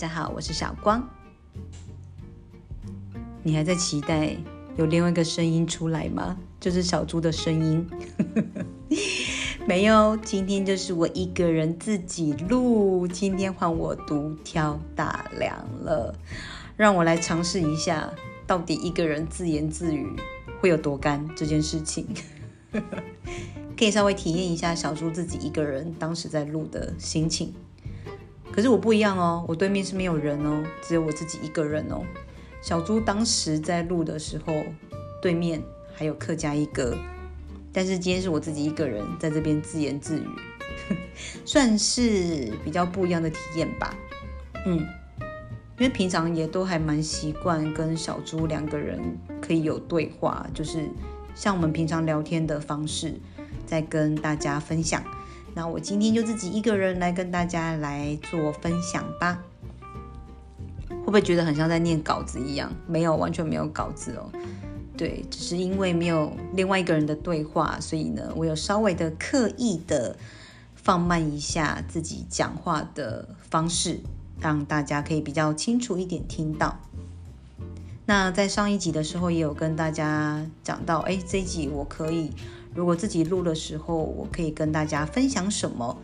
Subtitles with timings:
[0.00, 1.06] 大家好，我是小光。
[3.42, 4.34] 你还在期待
[4.78, 6.38] 有另外一个声音出来吗？
[6.58, 7.86] 就是小猪的声音。
[9.68, 13.06] 没有，今天就是我一个人自己录。
[13.06, 16.14] 今天换我独挑大梁了，
[16.78, 18.10] 让我来尝试一下，
[18.46, 20.16] 到底一个人自言自语
[20.62, 22.06] 会有多干这件事情。
[23.76, 27.52] 可以稍微体验一下小猪自己一个人当时在录的心情。
[28.52, 32.02] 可是我不一样哦，我对面是没有人哦，只有我自己一个人哦。
[32.60, 34.52] 小猪当时在录的时候，
[35.22, 35.62] 对面
[35.94, 36.94] 还有客家一哥，
[37.72, 40.26] 但是今天是我自己一个人在这边自言自语，
[41.46, 43.96] 算是比较不一样的体验吧。
[44.66, 44.78] 嗯，
[45.78, 49.00] 因为平常也都还蛮习惯跟小猪两个人
[49.40, 50.86] 可以有对话，就是
[51.34, 53.14] 像我们平常聊天的方式，
[53.64, 55.02] 在跟大家分享。
[55.54, 59.42] 那我今天就自己一个人来跟大家来做分享吧，
[60.88, 62.72] 会不会觉得很像在念稿子一样？
[62.86, 64.30] 没有，完全没有稿子哦。
[64.96, 70.16] 对，只是因为没有另外一个人的对话，所以呢，我有稍微的刻意的
[70.74, 74.00] 放慢一下自己讲话的方式，
[74.40, 76.78] 让大家可以比较清楚一点听到。
[78.06, 82.30] 那在上一集的时候也有跟大家讲到，哎，这一集我可以。
[82.74, 85.98] 如果自己录的时候，我可以跟大家分享什么？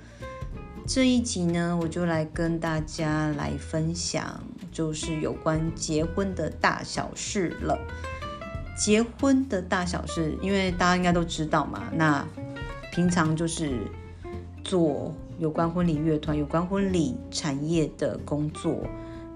[0.86, 4.41] 这一集呢，我就来跟大家来分享，
[4.72, 7.78] 就是有关结婚的大小事了。
[8.77, 11.84] 结婚的大小事，因为大家应该都知道嘛。
[11.92, 12.27] 那
[12.92, 13.78] 平常就是
[14.62, 18.77] 做有关婚礼乐团、有关婚礼产业的工作。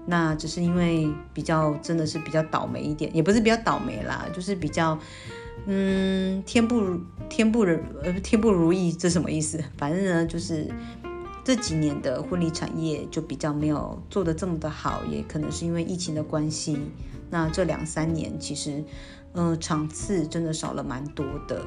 [0.05, 4.99] 那只是因为比较真的是比较倒霉一点，也不是比较倒霉啦，就是比较。
[5.67, 9.63] 嗯，天不天不如呃天不如意，这什么意思？
[9.77, 10.67] 反正呢，就是
[11.43, 16.79] 这几年的婚礼产业就比较没有做的这么的好，也可能是因为疫情的关系。
[17.29, 18.83] 那这两三年其实，
[19.33, 21.63] 呃，场次真的少了蛮多的。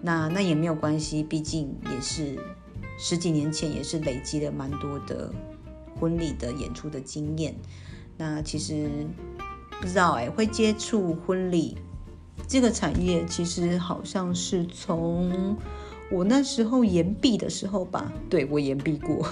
[0.00, 2.36] 那那也没有关系，毕竟也是
[2.98, 5.32] 十几年前也是累积了蛮多的
[5.98, 7.54] 婚礼的演出的经验。
[8.18, 9.06] 那其实
[9.80, 11.78] 不知道哎，会接触婚礼。
[12.48, 15.56] 这个产业其实好像是从
[16.10, 19.26] 我那时候研毕的时候吧，对我研毕过，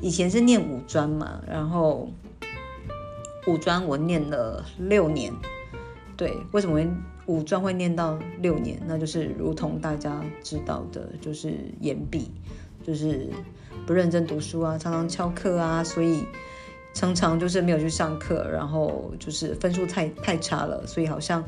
[0.00, 2.08] 以前是念五专嘛，然后
[3.46, 5.30] 五专我念了六年，
[6.16, 6.88] 对，为什么会
[7.26, 8.80] 五专会念到六年？
[8.86, 12.30] 那就是如同大家知道的，就是研毕，
[12.82, 13.28] 就是
[13.86, 16.24] 不认真读书啊，常常翘课啊，所以
[16.94, 21.44] 常常就是没有去上课，然后就是分数太太差了，所以好像。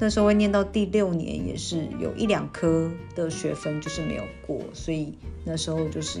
[0.00, 5.12] 那时候会念到第六年，也是有一两科的学分就是没有过，所以
[5.44, 6.20] 那时候就是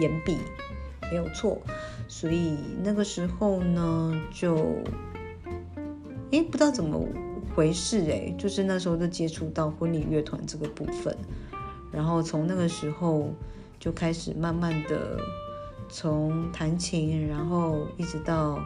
[0.00, 0.38] 延毕，
[1.10, 1.60] 没有错。
[2.08, 4.56] 所以那个时候呢，就
[6.30, 6.98] 诶不知道怎么
[7.54, 11.14] 回事诶，就是那时候就接触到婚礼乐团这个部分，
[11.92, 13.30] 然后从那个时候
[13.78, 15.20] 就开始慢慢的
[15.90, 18.58] 从弹琴，然后一直到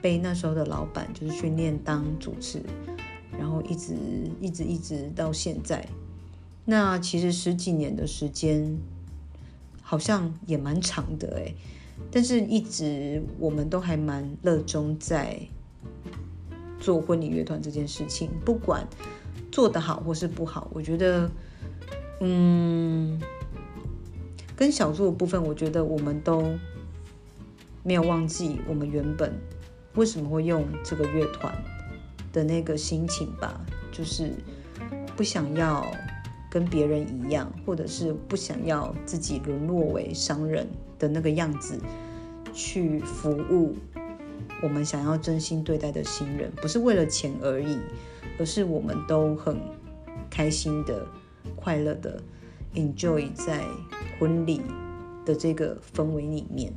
[0.00, 2.62] 被那时候的老板就是训练当主持。
[3.38, 3.94] 然后一直
[4.40, 5.86] 一直一直到现在，
[6.64, 8.76] 那其实十几年的时间，
[9.80, 11.54] 好像也蛮长的诶。
[12.10, 15.38] 但是一直我们都还蛮热衷在
[16.80, 18.86] 做婚礼乐团这件事情，不管
[19.50, 21.30] 做得好或是不好，我觉得，
[22.20, 23.20] 嗯，
[24.54, 26.56] 跟小作的部分，我觉得我们都
[27.82, 29.32] 没有忘记我们原本
[29.94, 31.52] 为什么会用这个乐团。
[32.38, 33.60] 的那个心情吧，
[33.90, 34.30] 就是
[35.16, 35.84] 不想要
[36.48, 40.64] 跟别人一样，或者是不想要自己沦落为商人
[41.00, 41.76] 的那个样子
[42.54, 43.74] 去服务
[44.62, 47.76] 我们想要真心对待的新人，不是为了钱而已，
[48.38, 49.58] 而是我们都很
[50.30, 51.04] 开心的、
[51.56, 52.22] 快乐的
[52.76, 53.64] enjoy 在
[54.20, 54.62] 婚礼
[55.24, 56.72] 的这个氛围里面，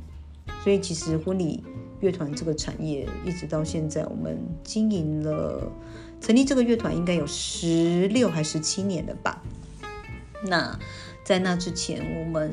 [0.64, 1.62] 所以其实婚礼。
[2.02, 5.72] 乐团这个产业一直到现在，我们经营了
[6.20, 9.42] 成立这个乐团应该有十六还十七年了吧？
[10.44, 10.78] 那
[11.24, 12.52] 在那之前，我们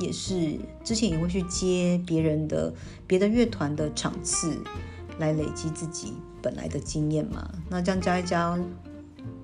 [0.00, 2.74] 也是之前也会去接别人的
[3.06, 4.58] 别的乐团的场次，
[5.20, 7.48] 来累积自己本来的经验嘛。
[7.70, 8.58] 那这样加一加，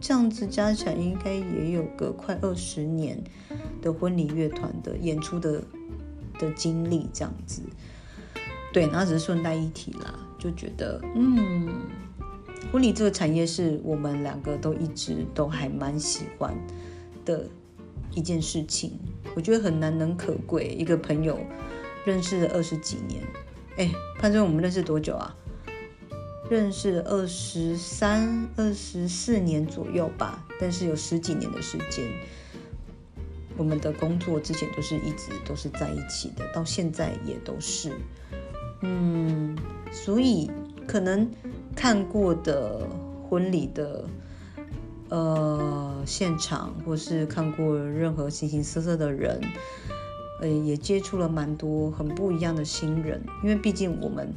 [0.00, 3.22] 这样子加起来应该也有个快二十年
[3.80, 5.62] 的婚礼乐团的演出的
[6.40, 7.62] 的经历，这样子。
[8.74, 11.86] 对，然后只是顺带一提啦，就觉得，嗯，
[12.72, 16.52] 婚礼这个产业是我们两个都一直都还蛮喜欢
[17.24, 17.48] 的
[18.10, 18.98] 一件事情。
[19.36, 21.38] 我觉得很难能可贵，一个朋友
[22.04, 23.22] 认识了二十几年，
[23.76, 25.36] 哎，潘总，我们认识多久啊？
[26.50, 32.04] 认识二十三、二十四年左右吧，但是有十几年的时间，
[33.56, 37.92] 我们的工作之前都是一直都是在一起的，到现在也都是。
[38.80, 39.56] 嗯，
[39.90, 40.50] 所以
[40.86, 41.30] 可能
[41.74, 42.88] 看过的
[43.28, 44.04] 婚礼的
[45.08, 49.40] 呃现场，或是看过任何形形色色的人，
[50.40, 54.32] 呃，也接触了蛮多很不一样的新人，因为毕竟我们。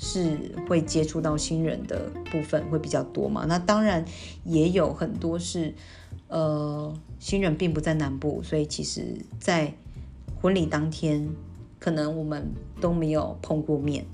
[0.00, 0.38] 是
[0.68, 3.46] 会接触到新人的部分会比较多嘛？
[3.48, 4.04] 那当然
[4.44, 5.74] 也有很多是，
[6.28, 9.74] 呃，新人并不在南部，所以其实，在
[10.40, 11.28] 婚礼当天，
[11.78, 14.04] 可能我们都没有碰过面。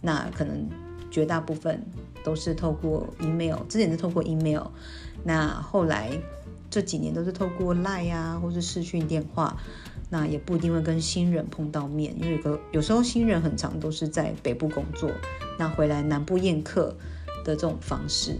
[0.00, 0.68] 那可能
[1.10, 1.84] 绝大部分
[2.24, 4.62] 都是透过 email，之前是透过 email，
[5.24, 6.10] 那后来
[6.70, 9.56] 这几年都是透过 line 啊，或是视讯电话。
[10.12, 15.08] 那也不一定会跟新人碰到面，因为有个有时候新人很长都是在北部工作，
[15.56, 16.96] 那回来南部宴客
[17.44, 18.36] 的这种方式，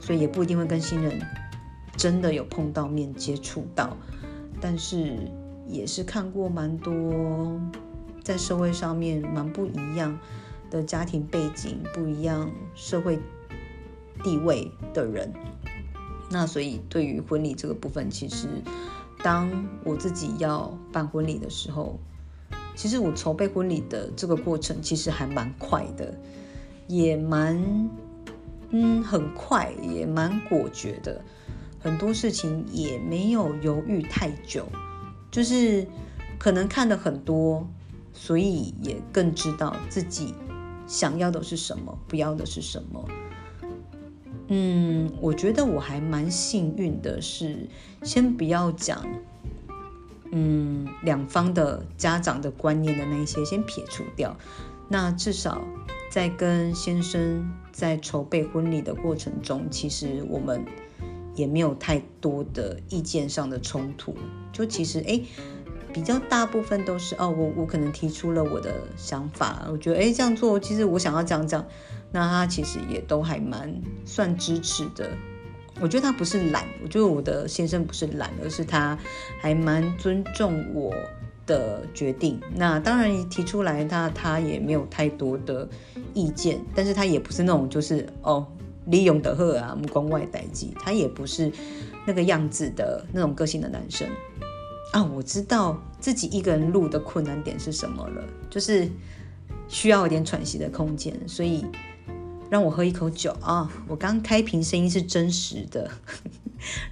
[0.00, 1.20] 所以也不一定会跟新人
[1.96, 3.96] 真的有碰到面接触到，
[4.60, 5.16] 但是
[5.68, 7.60] 也是看过蛮多
[8.24, 10.18] 在社会上面蛮不一样
[10.70, 13.18] 的家庭背景、不一样社会
[14.24, 15.32] 地位的人，
[16.30, 18.48] 那所以对于婚礼这个部分，其实。
[19.20, 19.50] 当
[19.82, 21.98] 我自己要办婚礼的时候，
[22.76, 26.14] 其实我筹备婚礼的这个过程其实还蛮快的，
[26.86, 27.90] 也蛮
[28.70, 31.20] 嗯很快，也蛮果决的，
[31.80, 34.68] 很多事情也没有犹豫太久，
[35.30, 35.86] 就是
[36.38, 37.66] 可能看的很多，
[38.12, 40.34] 所以也更知道自己
[40.86, 43.04] 想要的是什么，不要的是什么。
[44.48, 47.68] 嗯，我觉得我还蛮幸运的，是
[48.02, 49.06] 先不要讲，
[50.32, 54.34] 嗯，两方的家长的观念的那些先撇除掉。
[54.88, 55.60] 那至少
[56.10, 60.64] 在跟先生在筹备婚礼的过程中，其实我们
[61.38, 64.14] 也没有太多的意见上的冲突。
[64.52, 65.20] 就其实哎，
[65.92, 71.64] 比较大部分都是哦，我我可能提出了我的想法，我觉得哎这样做，其实我想要这样这样。
[72.10, 75.10] 那他其实也都还蛮算支持的，
[75.80, 78.98] 我觉得他不是懒，我觉得我的先生不是懒，而是他
[79.40, 80.94] 还蛮尊重我
[81.46, 82.40] 的决定。
[82.54, 85.68] 那当然提出来，他他也没有太多的
[86.14, 88.46] 意见，但是他也不是那种就是哦
[88.88, 91.52] 利用的赫啊目光外待机，他也不是
[92.06, 94.08] 那个样子的那种个性的男生
[94.92, 95.04] 啊。
[95.04, 98.88] 我知道自己一个人录的困难点是什么了，就是
[99.68, 101.64] 需要一点喘息的空间，所以。
[102.50, 103.70] 让我喝一口酒啊！
[103.86, 105.90] 我刚开瓶，声音是真实的。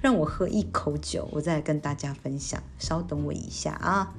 [0.02, 2.62] 让我喝一口酒，我再跟大家分享。
[2.78, 4.12] 稍等我一下啊！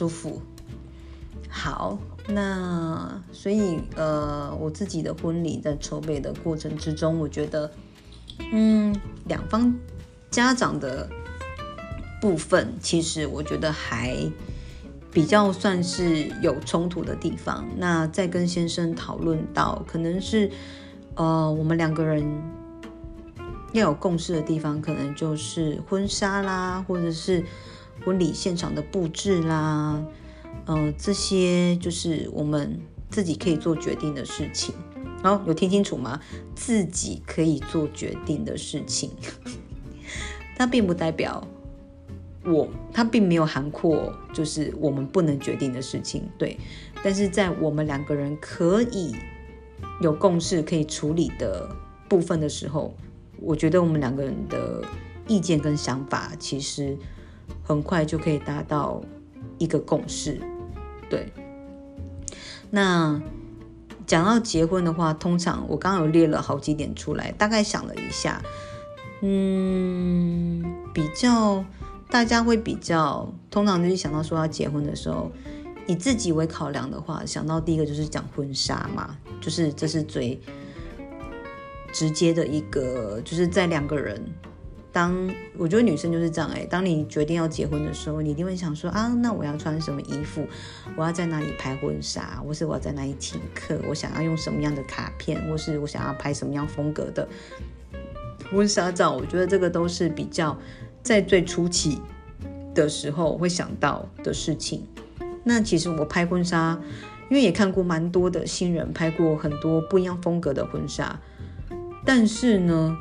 [0.00, 0.40] 舒服。
[1.50, 7.70] 好，那所以呃，我自己的婚礼在筹备的过程之中，我觉得，
[8.50, 9.74] 嗯，两方
[10.30, 11.08] 家长的。
[12.20, 14.14] 部分其实我觉得还
[15.10, 17.66] 比较算是有冲突的地方。
[17.78, 20.50] 那在跟先生讨论到，可能是
[21.14, 22.22] 呃我们两个人
[23.72, 27.42] 要有共识的地方，可能就是婚纱啦，或者是
[28.04, 30.02] 婚礼现场的布置啦，
[30.66, 32.80] 呃这些就是我们
[33.10, 34.74] 自己可以做决定的事情。
[35.22, 36.18] 好，有听清楚吗？
[36.54, 39.10] 自己可以做决定的事情，
[40.56, 41.46] 它并不代表。
[42.46, 46.58] 我它并没有涵括，就是我们不能决定的事情，对。
[47.02, 49.14] 但是在我们两个人可以
[50.00, 51.68] 有共识、可以处理的
[52.08, 52.94] 部分的时候，
[53.38, 54.82] 我觉得我们两个人的
[55.28, 56.96] 意见跟想法，其实
[57.62, 59.00] 很快就可以达到
[59.58, 60.40] 一个共识，
[61.08, 61.32] 对。
[62.70, 63.20] 那
[64.06, 68.42] 讲到结婚的话，通常我刚刚有列了好几点出来，大概想了一下，
[69.22, 71.64] 嗯，比较。
[72.12, 75.30] 大家会比较，通常就是想到说要结婚的时候，
[75.86, 80.40] 以自己为考量的话，想到第一个就是讲婚纱嘛，就是这是最
[81.92, 84.20] 直接的一个，就是在两个人，
[84.92, 90.46] 当我觉得女生就是这样哎，当你决定要结婚的时候，你一定会想说啊，那我要穿什么衣服，
[90.96, 97.28] 我要在哪里拍婚纱，或是我要在哪里请客，我想要用什么样的卡片，或是我想要拍什么样风格的
[98.50, 100.58] 婚纱照，我觉得这个都是比较。
[101.02, 101.98] 在最初期
[102.74, 104.86] 的时候会想到的事情，
[105.44, 106.78] 那其实我拍婚纱，
[107.30, 111.18] 因为也看过蛮多的新人拍过很多不一样风格的婚纱，
[112.04, 112.98] 但是呢，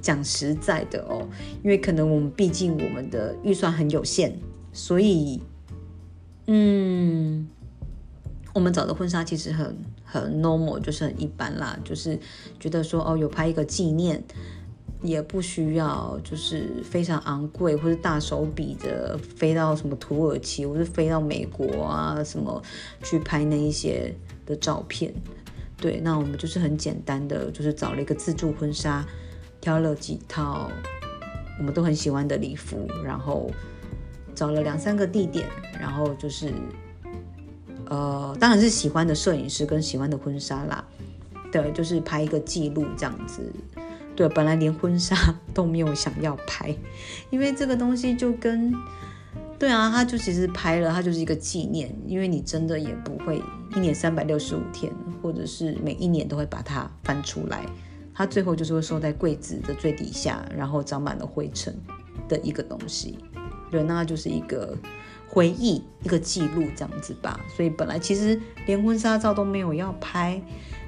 [0.00, 1.26] 讲实在的哦，
[1.62, 4.36] 因为可能我们毕竟我们的预算很有限，
[4.72, 5.40] 所以，
[6.46, 7.48] 嗯，
[8.54, 12.18] 我们找的婚纱其实很很 normal，就是很一般啦，就是
[12.58, 14.22] 觉得说哦，有拍一个纪念。
[15.02, 22.60] 也不需要，就是非常昂贵或者大手笔的飞到什么土耳其，或是飞到美国啊什么
[23.04, 24.12] 去拍那一些
[24.46, 25.12] 的照片。
[25.76, 29.06] 对，那我们就是很简单的，就是找了一个自助婚纱，
[29.66, 30.70] 挑了几套
[31.58, 33.50] 我们都很喜欢的礼服，然后
[34.32, 35.44] 找了两三个地点，
[35.80, 36.52] 然后就是
[37.86, 40.84] 呃，当然是喜欢的摄影师跟喜欢的婚纱啦。
[41.50, 43.42] 对，就是拍一个记录这样子。
[44.14, 45.16] 对，本来连婚纱
[45.52, 46.72] 都没有想要拍，
[47.30, 48.72] 因为这个东西就跟，
[49.58, 53.42] 对啊，他就其实拍了，它就是一个纪念，因为你真的也不会
[53.74, 57.66] 一年三百六十五天，或者是每一年都会把它翻出来，
[58.16, 61.78] 它最后就是会收在柜子的最底下，然后长满了灰尘
[62.26, 63.18] 的一个东西。
[63.70, 64.74] 对，那就是一个
[65.28, 67.38] 回忆，一个记录这样子吧。
[67.54, 70.40] 所以本来其实连婚纱照都没有要拍。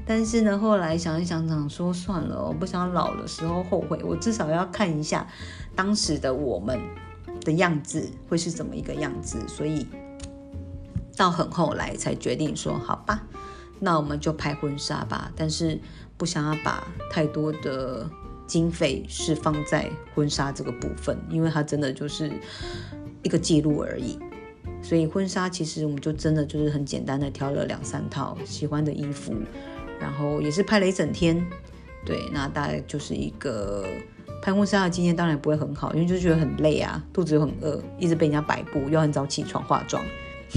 [0.06, 5.28] 但是呢，后来想一想，想说算了，我不想老的时候后悔，我至少要看一下
[5.76, 6.80] 当时的我们
[7.42, 9.86] 的样子会是怎么一个样子，所以
[11.14, 13.26] 到很后来才决定说，好吧，
[13.80, 15.30] 那我们就拍婚纱吧。
[15.36, 15.78] 但是
[16.18, 18.06] 不想要把太多的
[18.46, 22.30] 经费是放在婚纱这个部分，因为它真的就是
[23.22, 24.18] 一个记录而已。
[24.82, 29.32] 所以婚纱其实我们就真的就是很简单的挑了两三套喜欢的衣服。
[30.00, 31.44] 然后也是拍了一整天，
[32.06, 33.84] 对，那大概就是一个
[34.40, 40.00] 拍婚纱的经验，当然不会很好，因为就觉得很累啊，肚子又很饿，一直被人家摆布，又很早起床化妆，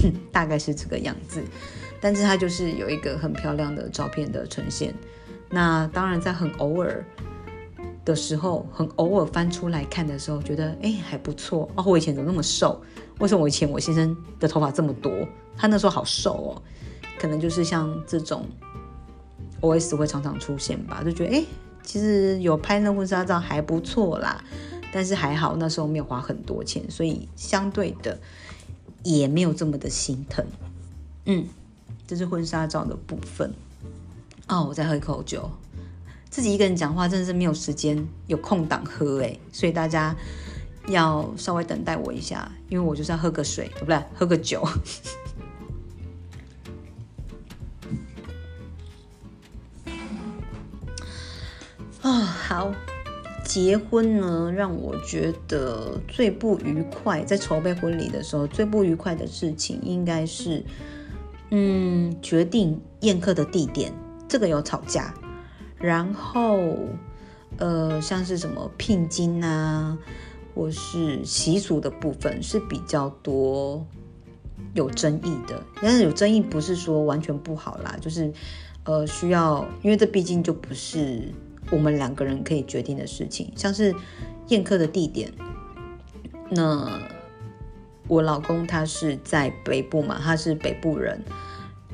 [0.00, 1.42] 哼， 大概是这个样子。
[2.00, 4.94] 但是它就是有一个很漂亮的照片的呈现。
[5.52, 7.04] 那当然在很偶尔
[8.04, 11.70] 的时候，很偶尔翻出来看的时候，觉得哎还不错。
[11.76, 12.82] 哦，我以前怎么那么瘦？
[13.18, 15.12] 为什么我以前我先生的头发这么多？
[15.56, 16.62] 他那时候好瘦哦，
[17.18, 18.46] 可能就是像这种。
[19.64, 21.44] O.S 会常常出现吧，就觉得哎，
[21.84, 24.42] 其实有拍那婚纱照还不错啦，
[24.92, 28.18] 但是还好那时候没有花很多钱，所以相对的
[29.04, 30.44] 也没有这么的心疼。
[31.26, 31.46] 嗯，
[32.08, 33.54] 这是婚纱照的部分。
[34.52, 35.50] 哦，我再喝一口酒，
[36.28, 40.14] 自己一个人讲话真的是没有时间有空档喝哎，所以大家
[40.88, 44.62] 要稍微等待我一下，因为我就是要喝个水，不对，喝个酒。
[52.02, 52.70] 啊，好，
[53.46, 60.62] 结婚呢，让我觉得最不愉快，在筹备婚礼的时候，最不愉快的事情应该是，
[61.48, 63.94] 嗯，决定宴客的地点，
[64.32, 65.12] 这个有吵架，
[65.76, 66.58] 然后，
[67.58, 69.98] 呃，像是什么聘金啊，
[70.54, 73.86] 或是习俗的部分是比较多
[74.72, 78.32] 有争议的，但是有争议不是说完全不好啦，就是，
[78.84, 81.28] 呃，需要，因为这毕竟就不是。
[81.70, 83.94] 我们两个人可以决定的事情，像是
[84.48, 85.30] 宴客的地点。
[86.50, 87.00] 那
[88.08, 91.22] 我老公他是在北部嘛，他是北部人。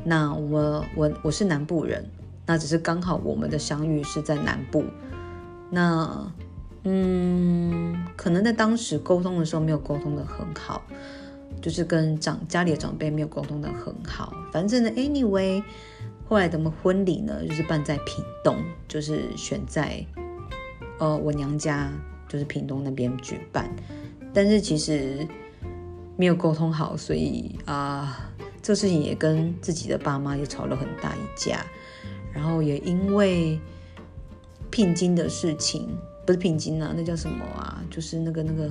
[0.04, 2.08] 那我我我是南部人，
[2.48, 4.82] 那只是刚好我们的相遇是在南部。
[5.70, 6.32] 那
[6.84, 10.82] 嗯，可能在当时沟通的时候没有沟通的很好，
[11.60, 14.34] 就是跟长家里的长辈没有沟通的很好。
[14.50, 15.62] 反正呢，anyway。
[16.28, 20.04] 后来的么婚礼呢，就是办在屏东，就是选在
[20.98, 21.90] 呃我娘家，
[22.28, 23.66] 就是屏东那边举办。
[24.34, 25.26] 但是其实
[26.18, 31.64] 没有沟通好，所以啊，这事情也跟自己的爸妈也吵了很大一架。
[32.32, 33.58] 然后也因为
[34.70, 35.88] 聘金的事情，
[36.26, 37.82] 不是聘金啊，那叫什么啊？
[37.90, 38.70] 就是那个那个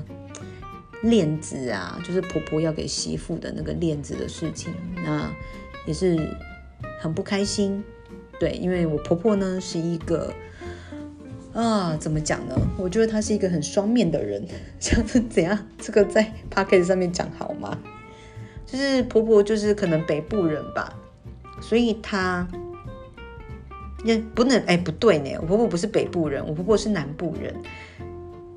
[1.04, 5.32] 链子啊，就是婆婆要给媳妇的那个链子的事情，那
[5.86, 6.36] 也是。
[7.00, 7.84] 很不开心，
[8.40, 10.34] 对，因为我婆婆呢是一个
[11.54, 12.56] 啊，怎么讲呢？
[12.78, 14.44] 我觉得她是一个很双面的人，
[14.80, 15.58] 像是怎样？
[15.78, 17.80] 这个在 p o c a s t 上面讲好吗？
[18.66, 20.92] 就是婆婆就是可能北部人吧，
[21.62, 22.48] 所以她
[24.34, 27.54] 不能哎，不对呢，我婆婆不是北部人，我婆婆是南部人，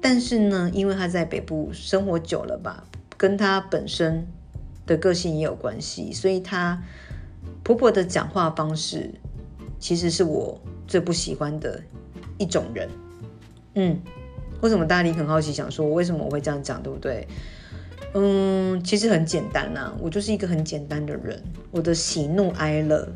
[0.00, 2.85] 但是呢，因为她在北部生活久了吧，
[3.16, 4.26] 跟她本身
[4.87, 6.83] 的个性也有关系，所以她。
[7.62, 9.11] 婆婆的讲话方式，
[9.78, 11.80] 其实是我最不喜欢的
[12.38, 12.88] 一种人。
[13.75, 14.00] 嗯，
[14.62, 17.28] 为什么大家很好奇，想说为什么我会这样讲，对不对？
[18.14, 21.40] 嗯，其实很简单呐，我就是一个很简单的人，
[21.71, 23.07] 我的喜怒哀乐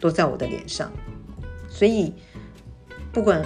[0.00, 0.90] 都在我的脸上，
[1.70, 2.12] 所以
[3.12, 3.42] 不管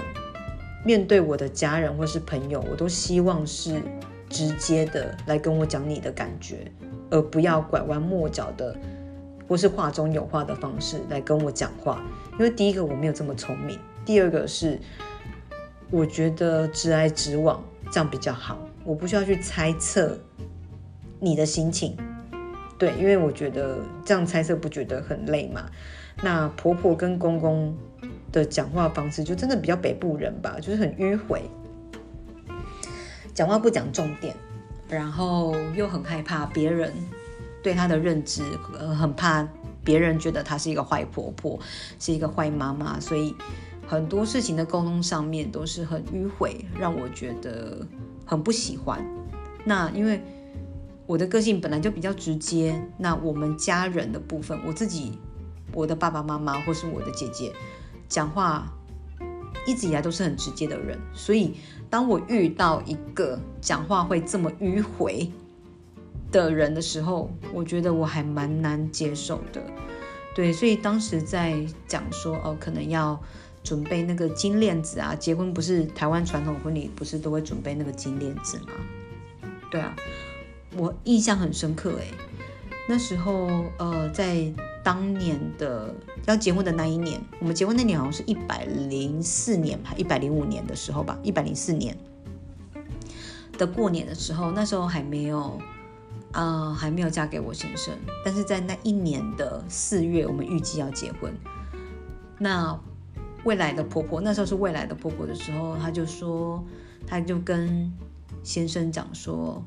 [0.84, 3.80] 面对我的家人或是朋友，我都希望是
[4.28, 6.70] 直接的来跟我讲你的感觉，
[7.10, 8.76] 而不要拐弯抹角的，
[9.46, 12.02] 或是话中有话的方式来跟我讲话。
[12.32, 14.80] 因为第一个我没有这么聪明，第二个是
[15.90, 20.18] 我觉得直来直往这样比较好，我不需要去猜测
[21.20, 21.96] 你的心情。
[22.76, 25.64] 对，因为我觉得这样猜测不觉得很累嘛。
[26.22, 27.74] 那婆婆跟公公。
[28.34, 31.48] 的讲话方式就真的比较北部人吧，就是很迂回，
[33.32, 34.34] 讲话不讲重点，
[34.88, 36.92] 然后又很害怕别人
[37.62, 38.42] 对她的认知，
[38.98, 39.48] 很怕
[39.84, 41.60] 别人觉得她是一个坏婆婆，
[42.00, 43.32] 是一个坏妈妈，所以
[43.86, 47.86] 很多事情的沟通上面都是很迂回，让我觉得
[48.26, 49.00] 很不喜欢。
[49.64, 50.20] 那因为
[51.06, 55.20] 我的个性本来就比较直接，那我们家人的部分，我自己，
[55.72, 57.52] 我的爸爸妈妈或是我的姐姐。
[58.08, 58.70] 讲话
[59.66, 61.54] 一直以来都是很直接的人，所以
[61.88, 65.30] 当我遇到一个讲话会这么迂回
[66.30, 69.62] 的人的时候，我觉得我还蛮难接受的。
[70.34, 73.18] 对，所以当时在讲说哦，可能要
[73.62, 78.72] 准备那个金链子啊，结婚不是台湾传统婚礼不是都会准备那个金链子吗？
[79.70, 79.96] 对啊，
[80.76, 82.06] 我印象很深刻哎，
[82.88, 84.52] 那时候呃在。
[84.84, 85.94] 当年的
[86.26, 91.96] 要结婚的那一年，我们结婚那年好像是一百零四年吧，一百零五年的时候吧，一百零四年
[93.56, 95.58] 的过年的时候，那时候还没有
[96.32, 97.94] 啊，还没有嫁给我先生。
[98.22, 101.34] 但是在那一年的四月，我们预计要结婚。
[102.38, 102.78] 那
[103.44, 106.62] 未来的婆婆，那时候是未来的婆婆的时候，她就说，
[107.06, 107.90] 她就跟
[108.42, 109.64] 先生讲说，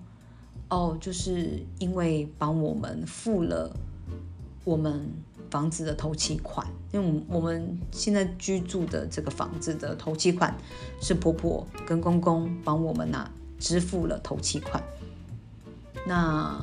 [0.69, 3.75] 哦，就是因为帮我们付了。
[4.67, 5.09] 我们
[5.49, 10.53] 房子的头期款，因为我们现在居住的这个房子的头期款
[11.01, 14.83] 是婆婆跟公公帮我们呐支付了头期款。
[16.05, 16.61] 那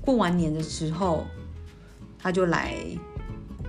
[0.00, 1.24] 过完年的时候，
[2.20, 2.76] 他就来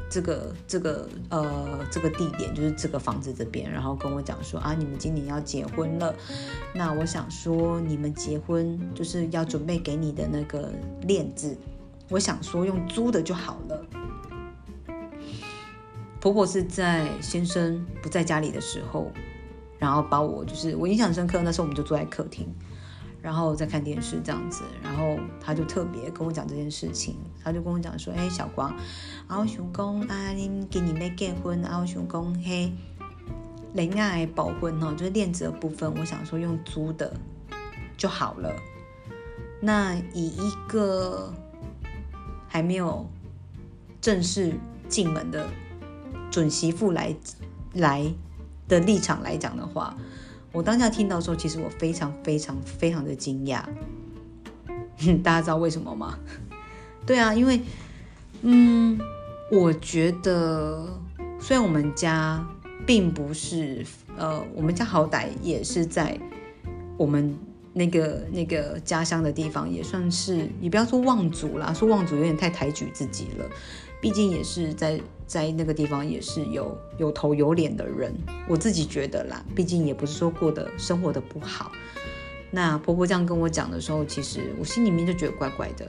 [0.07, 6.13] 这个这个呃这个地点，就是这个房子这边，然后跟我讲说啊，你们今年要结婚了，
[6.75, 10.71] 那我想说你们结婚就是要准备给你的那个
[11.01, 11.57] 链子。
[12.09, 13.85] 我想说用租的就好了。
[16.21, 19.11] 婆婆是在先生不在家里的时候，
[19.77, 21.41] 然后把我就是我印象深刻。
[21.43, 22.47] 那时候我们就坐在客厅，
[23.21, 27.15] 然后在看电视这样子，然后他就特别跟我讲这件事情。
[27.43, 28.71] 他就跟我讲说：“哎，小光，
[29.27, 32.73] 啊，我想讲啊，你今年要结婚，啊，我想讲嘿，
[33.73, 37.13] 恋爱保婚哦，就是链子的部分，我想说用租的
[37.95, 38.51] 就好了。
[39.61, 41.31] 那以一个。”
[42.55, 43.05] 还没有
[43.99, 44.53] 正式
[44.87, 45.45] 进门的
[46.31, 47.13] 准媳妇来
[47.73, 48.09] 来
[48.65, 49.93] 的立场来讲的话，
[50.53, 53.61] 我当下听到说，其实我非常非常非常的惊讶。
[55.21, 56.17] 大家知道为什么吗？
[57.05, 57.59] 对啊，因为
[58.43, 58.97] 嗯，
[59.51, 60.87] 我觉得
[61.41, 62.41] 虽然我们家
[62.85, 66.17] 并不是呃，我们家好歹也是在
[66.95, 67.37] 我们。
[67.77, 73.45] 那个那个家乡的地方也算是，你不要说望族啦，说望族有点太抬举自己了。
[73.99, 78.15] 毕竟也是在在那个地方也是有有头有脸的人，
[78.47, 79.43] 我自己觉得啦。
[79.53, 81.69] 毕竟也不是说过得生活的不好。
[82.49, 85.85] 那婆婆这样跟我讲的时候，其实我心里面就觉得怪怪的，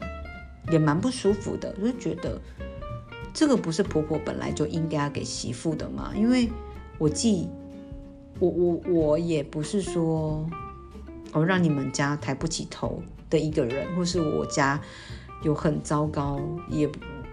[0.72, 2.40] 也蛮不舒服的，就觉得
[3.32, 6.12] 这个不是婆婆本来就应该要给媳妇的嘛？
[6.16, 6.50] 因为
[6.98, 7.48] 我既
[8.40, 10.44] 我我我也不是说。
[11.38, 14.80] 我让你们家抬不起头的一个人，或是我家
[15.42, 16.90] 有很糟糕，也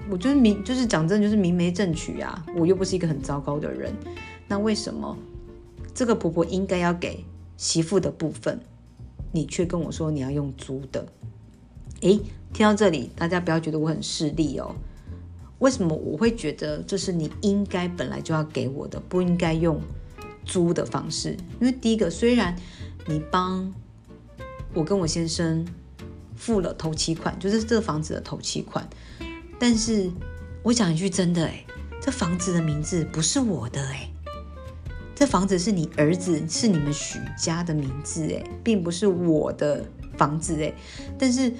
[0.09, 2.45] 我觉得明就是讲真，就是明媒正娶啊。
[2.57, 3.93] 我又不是一个很糟糕的人，
[4.45, 5.17] 那为什么
[5.93, 7.23] 这个婆婆应该要给
[7.55, 8.59] 媳妇的部分，
[9.31, 11.07] 你却跟我说你要用租的？
[12.01, 12.19] 诶，
[12.51, 14.75] 听到这里，大家不要觉得我很势利哦。
[15.59, 19.79] 为什么我会觉得这是你应该本来就要给我的，不应该用
[20.43, 21.37] 租的方式？
[21.61, 22.53] 因为第一个，虽然
[23.07, 23.73] 你帮。
[24.73, 25.65] 我跟我先生
[26.35, 28.87] 付了头期款，就是这个房子的头期款。
[29.59, 30.09] 但是
[30.63, 31.63] 我讲一句真的，哎，
[32.01, 34.09] 这房子的名字不是我的，哎，
[35.13, 39.85] 这房子是你儿子，是你们许家的名字，哎，并不是我的
[40.17, 40.73] 房子，哎。
[41.17, 41.53] 但是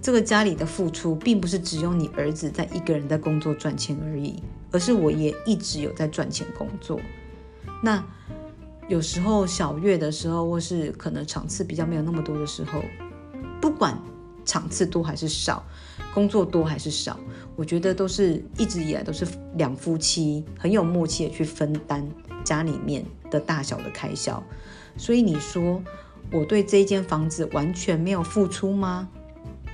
[0.00, 7.00] 这个家里的付出，并不是只有你儿子在一个人在工作赚钱而已，而是我也一直有在赚钱工作。
[7.82, 8.04] 那。
[8.90, 12.82] 有时候小月的时候，或是可能场次比较没有那么多的时候，
[13.60, 13.96] 不管
[14.44, 15.64] 场次多还是少，
[16.12, 17.16] 工作多还是少，
[17.54, 19.24] 我觉得都是一直以来都是
[19.54, 22.04] 两夫妻很有默契的去分担
[22.42, 24.42] 家里面的大小的开销。
[24.96, 25.80] 所以你说
[26.32, 29.08] 我对这一间房子完全没有付出吗？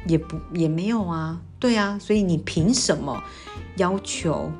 [0.06, 3.24] 也不也没有啊，对啊，所以你凭什么
[3.78, 4.52] 要求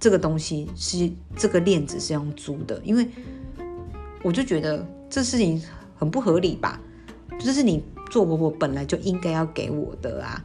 [0.00, 2.82] 这个东西是这个链子是用租的？
[2.84, 3.08] 因为
[4.22, 5.62] 我就觉得这事情
[5.98, 6.80] 很不合理吧，
[7.38, 10.44] 这是你做婆婆本来就应该要给我的啊，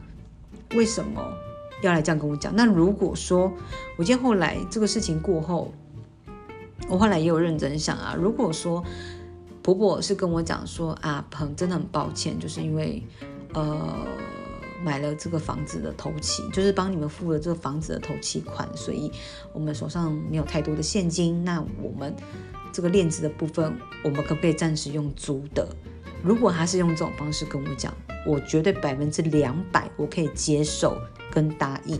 [0.74, 1.22] 为什么
[1.82, 2.54] 要来这样跟我讲？
[2.56, 3.52] 那如果说
[3.96, 5.72] 我今天后来这个事情过后，
[6.88, 8.84] 我后来也有认真想啊，如果说
[9.62, 13.02] 婆婆是跟我讲说啊，鹏真的很抱歉，就是因为。
[13.54, 14.06] 呃，
[14.84, 19.10] 买了这个房子的头期，就是帮你们付了这个房子的头期款，所以
[19.54, 21.42] 我们手上没有太多的现金。
[21.42, 22.14] 那我们
[22.76, 25.66] 这个链子的部分，我们可不可以暂时用租的？
[26.22, 27.90] 如果他是用这种方式跟我讲，
[28.26, 31.98] 我绝对百分之两百我可以接受跟答应。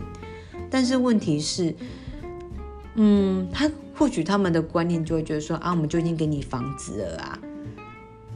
[0.69, 1.73] 但是问题是，
[2.93, 7.39] 嗯，他或许他们的观念就会觉得说啊，我们就已经给你房子了啊。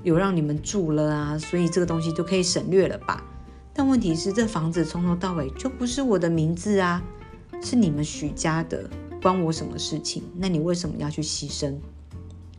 [0.01, 3.23] 有让你们住了啊，所以这个东西就可以省略了吧？
[3.71, 7.03] 但问题是，这房子从头到尾就不是我的名字啊，
[7.61, 8.89] 是你们许家的，
[9.21, 10.23] 关我什么事情？
[10.35, 11.75] 那你为什么要去牺牲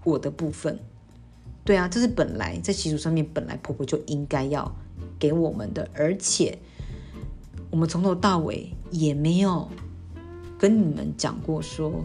[0.04, 0.78] 我的部分？
[1.64, 4.74] 对啊，这是本来在习俗上面本来婆婆就应该要
[5.18, 6.58] 给我们的，而且
[7.70, 9.68] 我们从头到尾也没有
[10.58, 12.04] 跟你们讲过说。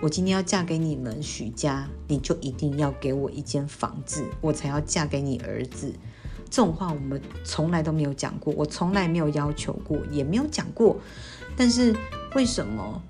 [0.00, 5.92] 我今天要嫁给你们许家，你就一定要给我一间房子，我才要嫁给你儿子。
[6.48, 10.96] 这种话我们从来都没有讲过，我从来没有要求过，也没有讲过。
[11.56, 11.92] 但是
[12.36, 13.02] 为什么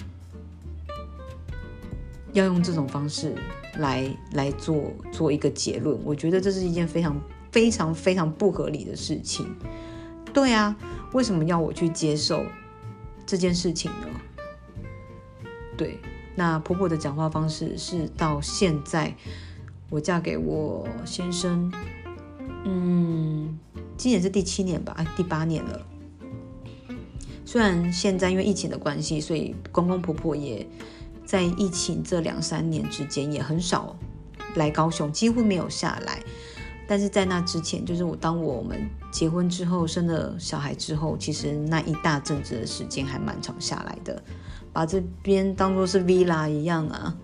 [2.32, 3.34] 要用这种方式
[3.76, 5.98] 来来做做一个结论？
[6.04, 7.20] 我觉得这是一件非常
[7.52, 9.46] 非常非常不合理的事情。
[10.32, 10.76] 对啊，
[11.12, 12.44] 为什么要我去接受
[13.26, 14.08] 这件事情呢？
[15.76, 15.98] 对。
[16.34, 19.12] 那婆婆的讲话方式是到现在，
[19.90, 21.72] 我嫁给我先生，
[22.64, 23.58] 嗯，
[23.96, 25.84] 今年是第七年吧，哎，第八年了。
[27.44, 30.64] 虽然现在因为疫情的关系，所以公公婆婆也
[31.28, 33.94] 在疫情这两三年之间也很少
[34.54, 36.22] 来高雄，几乎没有下来。
[36.86, 44.22] 但是在那之前，就是我当我们结婚之后，生了小孩之后，其实那一大阵子的时间还蛮长下来的。
[44.72, 47.14] 把这边当做是 villa 一样啊，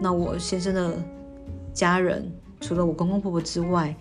[0.00, 0.96] 那我先生的
[1.72, 3.96] 家人除了我公公婆婆之外，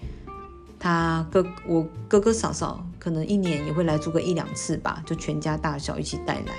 [0.77, 6.53] 他哥我哥哥嫂嫂可能一年也会来住个一两次吧，就全家大小一起带来，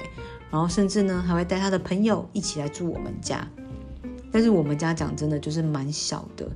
[0.54, 3.44] 然后甚至呢还会带他的朋友一起来住我们家。
[4.30, 6.48] 但是我们家讲真的就是蛮小的，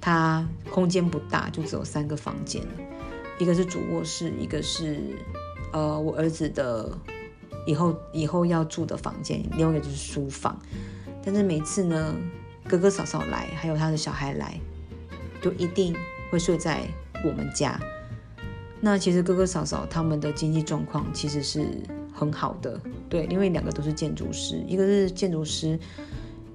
[0.00, 2.62] 它空间不大，就只有三个房间，
[3.38, 4.98] 一个是主卧室，一个是
[5.74, 6.90] 呃我儿子的。
[7.66, 10.58] 以后以后要住的房间，另外一个就是书房。
[11.22, 12.14] 但是每次呢，
[12.66, 14.58] 哥哥嫂嫂来，还有他的小孩来，
[15.42, 15.94] 都一定
[16.30, 16.82] 会睡在
[17.22, 17.78] 我们家。
[18.80, 21.66] 那其实哥哥嫂嫂他们的经济状况其实是
[22.14, 25.78] 很好的，对，因为两个都是建筑师，一个是建筑师，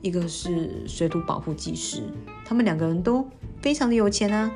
[0.02, 2.02] 一个是水土保护技师，
[2.46, 3.24] 他们两个人都
[3.62, 4.50] 非常的有钱啊。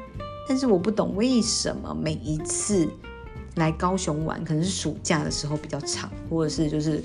[0.47, 2.89] 但是我不懂为什么每一次。
[3.55, 6.99] 来高雄玩，可能是暑假的时候比较长，或者是就是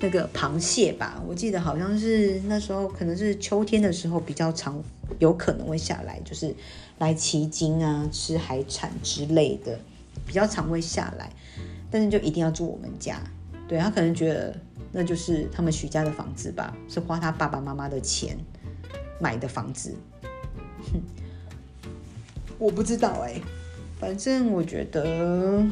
[0.00, 1.22] 那个螃蟹吧。
[1.28, 4.82] 我记得好像是那时候，可能是秋天的时候比较长，
[5.20, 6.52] 有可能会下来，就是
[6.98, 9.78] 来奇经啊，吃海产之类的，
[10.26, 11.30] 比较常会下来。
[11.88, 13.22] 但是就一定要住我们家，
[13.72, 14.54] 对他可能觉得
[14.92, 18.36] 那就是他们许家的房子吧，是花他爸爸妈妈的钱
[19.18, 19.96] 买的房子。
[20.92, 21.00] 哼，
[22.58, 23.40] 我不知道哎。
[23.98, 25.64] 反正我觉得，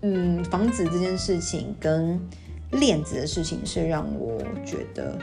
[0.00, 2.18] 嗯，房子这件事情跟
[2.72, 5.16] 链子的事情是让我觉得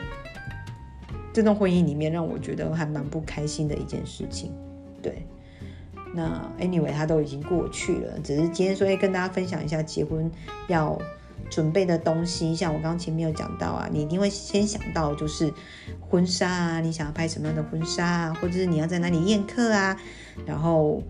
[1.30, 4.50] 这段婚姻里面让我觉得还蛮不开心的一件事情。
[5.02, 5.26] 对，
[6.14, 10.30] 那 anyway，它都已经过去了，只是今天说跟大家分享一下结婚
[10.68, 10.98] 要
[11.50, 12.54] 准备的东西。
[12.54, 15.52] 像我刚刚前面有讲到啊，你一定会先想到就是
[16.00, 19.96] 婚纱啊，你想要拍什么样的婚纱啊，或者是你要在哪里宴客啊，
[20.46, 21.02] 然后。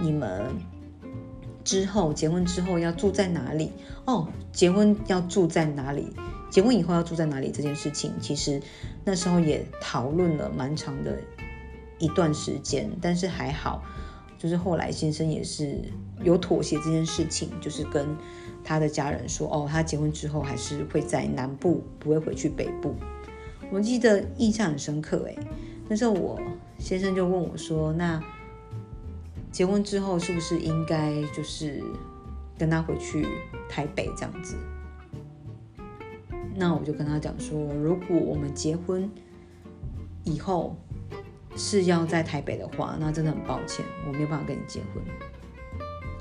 [0.00, 0.46] 你们
[1.64, 3.72] 之后结婚之后要住在哪里？
[4.06, 6.14] 哦，结婚要住在哪里？
[6.50, 7.50] 结婚以后要住在哪里？
[7.50, 8.62] 这件事情其实
[9.04, 11.18] 那时候也讨论了蛮长的
[11.98, 13.82] 一段时间，但是还好，
[14.42, 15.80] 就是后来先生也是
[16.24, 18.08] 有妥协这件事情，就是跟
[18.64, 22.96] 他的家人说，哦，他结婚之后还是会在南部，不会回去北部。
[23.70, 25.38] 我记得印象很深刻，诶，
[25.88, 26.40] 那时候我
[26.76, 28.20] 先生就问我说，那。
[29.52, 31.84] 结婚之后是不是应该就是
[32.56, 33.26] 跟他回去
[33.68, 34.56] 台北这样子？
[36.56, 39.10] 那我就跟他讲说，如果我们结婚
[40.24, 40.74] 以后
[41.56, 45.02] 是要在台北的话，那真的很抱歉，我没有办法跟你结婚，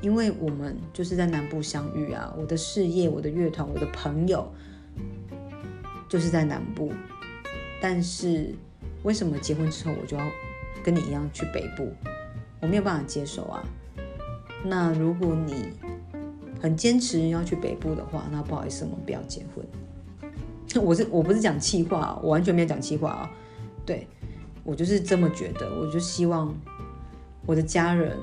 [0.01, 2.33] 因为我们就是在南部相遇啊。
[2.37, 4.51] 我的事业、我的乐团、我的朋友，
[6.09, 6.91] 就是在南部。
[7.81, 8.53] 但是
[9.03, 10.23] 为什么结婚之后我就要
[10.83, 11.91] 跟你一样去北部？
[12.59, 13.63] 我没有办法接受啊。
[14.63, 15.73] 那如果你
[16.61, 19.65] 很坚持要去北部的话，那不好意思，我们不要结婚。
[20.83, 23.31] 我是我不是讲气话，我完全没有讲气话啊。
[23.83, 24.07] 对
[24.63, 26.55] 我就是这么觉得，我就希望
[27.45, 28.17] 我的家人、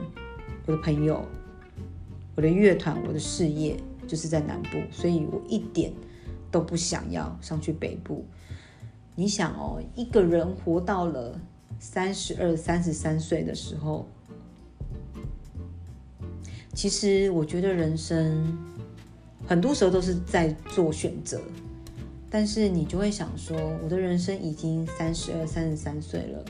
[0.67, 1.25] 我的朋友、
[2.37, 5.93] 我的乐团、我的事业就是在南部，所以我一点
[6.51, 8.25] 都不想要上去北部。
[9.17, 11.41] 你想哦，一个人活到了
[11.81, 14.07] 三十二、三十三岁的时候，
[16.73, 18.57] 其实我觉得人生
[19.47, 21.41] 很多时候都是在做选择。
[22.31, 26.45] 但是你就会想说，我的人生已经三十二、三十三岁了，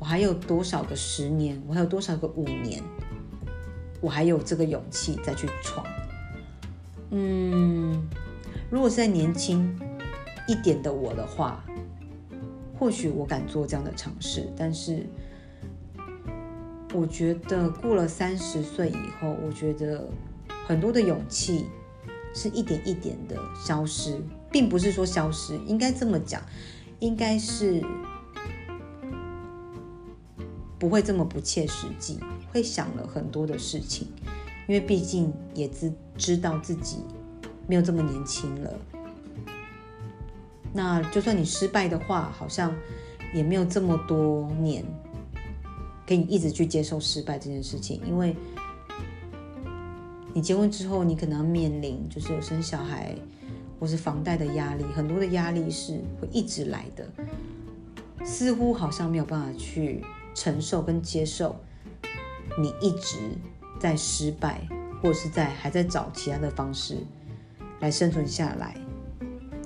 [0.00, 1.62] 我还有多少个十年？
[1.68, 2.82] 我还有多少个五年？
[4.00, 5.86] 我还有这个勇气再去闯？
[7.10, 8.06] 嗯，
[8.68, 9.78] 如果是在年轻
[10.48, 11.64] 一点的我的话，
[12.76, 14.48] 或许我敢做这样的尝试。
[14.56, 15.06] 但是，
[16.92, 20.08] 我觉得过了三十岁以后，我觉得
[20.66, 21.66] 很多的勇气
[22.34, 24.20] 是一点一点的消失。
[24.56, 26.40] 并不是说消失，应该这么讲，
[26.98, 27.84] 应该是
[30.78, 32.18] 不会这么不切实际，
[32.50, 34.08] 会想了很多的事情，
[34.66, 37.00] 因为毕竟也知知道自己
[37.66, 38.72] 没有这么年轻了。
[40.72, 42.74] 那就算你失败的话，好像
[43.34, 44.82] 也没有这么多年
[46.08, 48.34] 可以一直去接受失败这件事情，因为
[50.32, 53.14] 你结婚之后，你可能要面临就是有生小孩。
[53.78, 57.06] 或是房贷的压力，很多的压力是会一直来的，
[58.24, 61.56] 似乎好像没有办法去承受跟接受，
[62.58, 63.18] 你一直
[63.78, 64.66] 在失败，
[65.02, 66.98] 或是在还在找其他的方式
[67.80, 68.74] 来生存下来，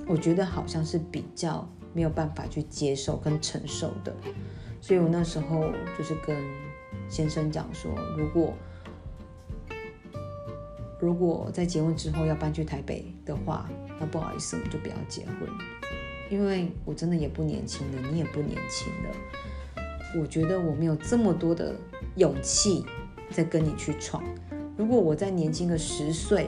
[0.07, 4.13] 我觉得好像是比较没有办法去接受跟承受的，
[4.81, 6.37] 所以我那时候就是跟
[7.09, 8.53] 先生讲说，如果
[10.99, 13.69] 如果在结婚之后要搬去台北的话，
[14.01, 15.47] 那不好意思，我们就不要结婚，
[16.31, 19.15] 因为我真的也不年轻了，你也不年轻了。
[20.19, 21.75] 我觉得我没有这么多的
[22.15, 22.83] 勇气
[23.29, 24.23] 再跟你去闯。
[24.75, 26.47] 如果我再年轻个十岁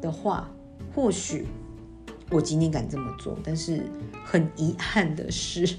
[0.00, 0.48] 的话，
[0.94, 1.46] 或许
[2.30, 3.36] 我今天敢这么做。
[3.42, 3.82] 但是
[4.24, 5.76] 很遗憾的是，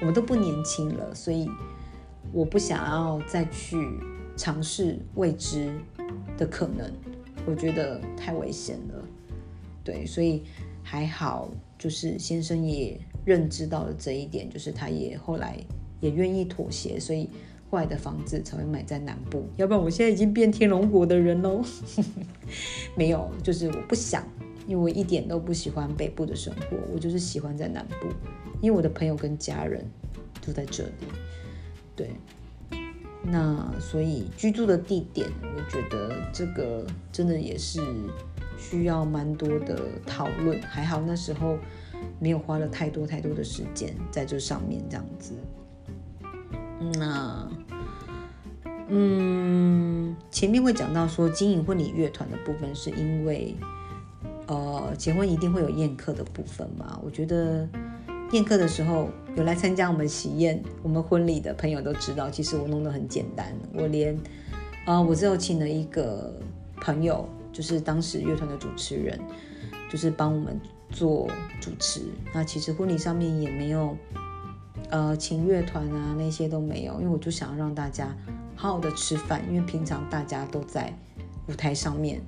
[0.00, 1.48] 我们都不年轻了，所以
[2.32, 3.98] 我不想要再去
[4.36, 5.72] 尝试未知
[6.36, 6.92] 的可能。
[7.46, 9.04] 我觉得太危险了，
[9.84, 10.42] 对，所以
[10.82, 15.56] 还好，就是先生也认知到了这一点，就是他也后来
[16.00, 17.28] 也愿意妥协，所以
[17.70, 21.62] 后来的房子才会买在南部，要不然我现在已经变天龙国的人喽。
[22.96, 24.26] 没有，就是我不想，
[24.66, 28.08] 因为我一点都不喜欢北部的生活，我就是喜欢在南部，
[28.62, 29.84] 因为我的朋友跟家人
[30.44, 30.92] 都在这里，
[31.94, 32.10] 对。
[33.26, 37.80] 那所以居住的地点，我觉得这个真的也是
[38.56, 40.60] 需要蛮多的讨论。
[40.62, 41.58] 还好那时候
[42.18, 45.34] 没有花了太多太多的时间在这上面，这样子。
[46.98, 47.48] 那
[48.88, 53.54] 嗯，前面会讲到说经营婚礼乐团的部分，是因为
[54.46, 57.00] 呃结婚一定会有宴客的部分嘛？
[57.04, 57.68] 我觉得。
[58.32, 63.54] 宴客的时候，有来参加我们喜宴、我们婚礼的朋友都知道，其实我弄得很简单。
[63.74, 64.18] 我连，
[64.86, 66.34] 呃，我只有请了一个
[66.80, 69.18] 朋友，就是当时乐团的主持人，
[69.88, 71.26] 就是帮我们做
[71.60, 72.02] 主持。
[72.34, 73.96] 那其实婚礼上面也没有，
[74.90, 78.14] 呃，请乐团啊那些都没有，因为我就想要让大家
[78.56, 80.92] 好好的吃饭，因为平常大家都在
[81.48, 82.20] 舞台上面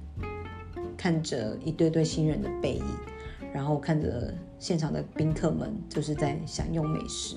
[0.97, 2.85] 看着一对对新人的背影。
[3.55, 7.37] 然后看着现场的宾客们就是在享用美食，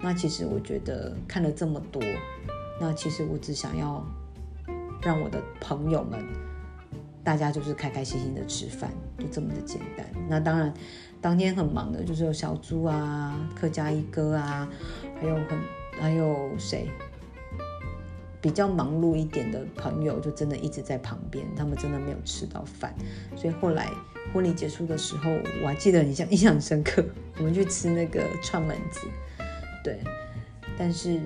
[0.00, 2.02] 那其实我觉得看了这么多，
[2.78, 4.04] 那其实我只想要
[5.00, 6.22] 让我的朋友们，
[7.26, 10.06] 大家就是开开心心的吃饭，就这么的简单。
[10.28, 10.72] 那当然，
[11.20, 14.68] 当天很忙的就是有小猪啊、客家一哥啊，
[15.20, 15.58] 还有很
[16.00, 16.88] 还有谁？
[18.40, 22.94] 比较忙碌一点的朋友，就真的一直在旁边，他们真的没有吃到饭，
[23.34, 23.90] 所以后来
[24.32, 25.28] 婚礼结束的时候，
[25.64, 27.04] 我还记得很像印象深刻，
[27.38, 29.00] 我们去吃那个串门子，
[29.82, 29.98] 对，
[30.78, 31.20] 但是，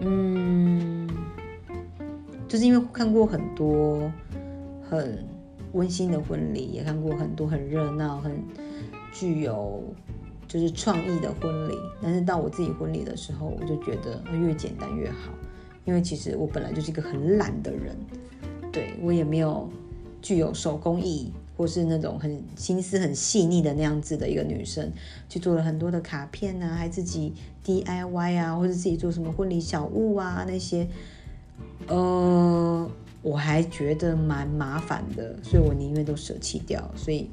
[0.00, 1.06] 嗯，
[2.48, 4.10] 就是因为看过很多
[4.92, 5.26] 很
[5.72, 8.30] 温馨的婚礼，也看过很多很热闹、很
[9.10, 9.82] 具有
[10.46, 11.78] 就是创意的婚礼。
[12.02, 15.32] 但是到我自己婚礼的时候，我就觉得越简单越好，
[15.86, 17.96] 因为其实我本来就是一个很懒的人，
[18.70, 19.66] 对我也没有
[20.20, 21.32] 具有手工艺。
[21.54, 24.90] 或是那种很心思很细腻的那样子的一个女生，
[25.28, 30.88] 去做了很多的卡片啊，还自己 DIY 啊，或者自己做什么婚礼小物啊那些，
[31.86, 32.90] 呃，
[33.22, 36.90] 我还觉得蛮麻烦的，所以我宁愿都舍弃掉。
[36.94, 37.30] 所以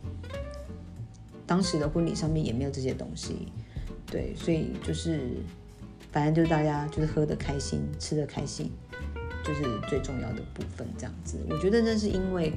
[1.46, 3.52] 当时的婚礼上面也没有这些东西，
[4.06, 5.38] 对，所以就是
[6.12, 8.72] 反正就是大家就是喝的开心，吃的开心，
[9.44, 11.38] 就是最重要的部分这样子。
[11.50, 12.54] 我觉得那是因为。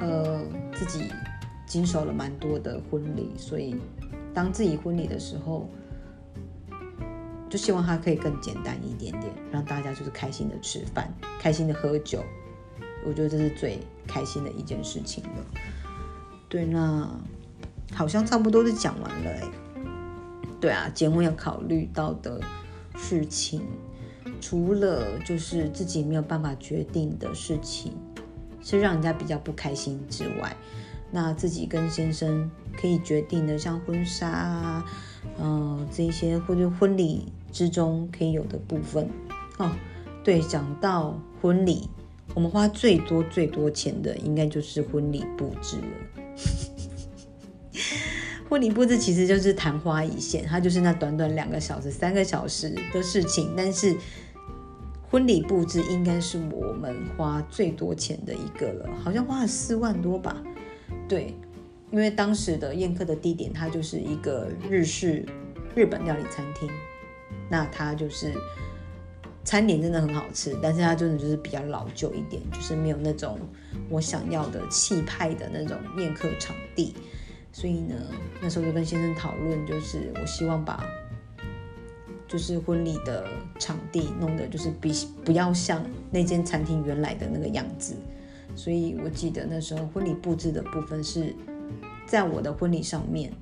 [0.00, 1.08] 呃，自己
[1.68, 3.76] 经手了蛮多的婚礼，所以
[4.34, 5.70] 当自己婚礼的时候，
[7.48, 12.24] 就希望它可以更简单一点点，让大家就是开心的吃饭，开心的喝酒。
[13.04, 15.60] 我觉得这是最开心的一件事情了。
[16.48, 17.08] 对，那
[17.92, 19.42] 好像差不多是讲完了哎。
[20.60, 22.40] 对啊，结婚要考虑到的
[22.96, 23.62] 事情，
[24.40, 27.92] 除了就是自己没有办法决定的事情。
[28.66, 30.56] 是让人家比较不开心之外，
[31.10, 34.84] 那自己跟先生可以决定的，像婚纱啊，
[35.38, 39.06] 嗯，这些或者婚礼之中可以有的部分
[39.58, 39.70] 哦。
[40.22, 41.90] 对，讲到婚礼，
[42.34, 45.84] 我们花最多最多钱的，应该就是婚礼布置了。
[48.50, 53.96] 婚礼布置其实就是昙花一现，它就是那短短两个小时、三个小时的事情，但是。
[55.10, 60.42] 婚礼布置应该是我们花最多钱的一个了，好像花了四万多吧。
[61.08, 61.32] 对，
[61.92, 65.24] 因为当时的宴客的地点，它就是一个日式
[65.76, 66.68] 日本料理餐厅，
[67.48, 68.34] 那它就是
[69.44, 73.38] 餐点真的很好吃，但是它真的就是比较老旧一点，就是没有那种
[73.88, 76.94] 我想要的气派的那种宴客场地。
[77.52, 77.94] 所以呢，
[78.40, 80.84] 那时候就跟先生讨论，就是我希望把。
[82.26, 83.28] 就是婚礼的
[83.60, 84.92] 场地弄的，就是比
[85.24, 87.94] 不要像那间餐厅原来的那个样子，
[88.56, 91.32] 所以我记得那时候婚礼布置的部分是
[92.06, 93.32] 在我的婚礼上面，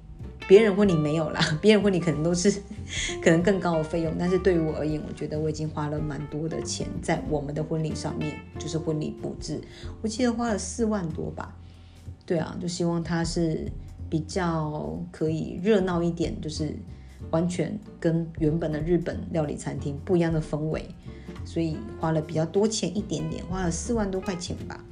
[0.48, 2.50] 别人婚礼没有啦， 别人婚礼可能都是
[3.22, 9.60] 可能更高的费用，但是对于我而言，我觉得我已经花了蛮多的钱在我们的婚礼上面，就是婚礼布置，
[10.02, 11.56] 我记得花了四万多吧，
[12.26, 13.70] 对啊，就希望它是
[14.10, 16.76] 比较可以热闹一点，就是。
[17.30, 20.84] 完全跟原本的日本料理餐厅不一样的氛围，
[21.46, 24.84] 所以花了比较多钱一点点，花了四万多块钱吧。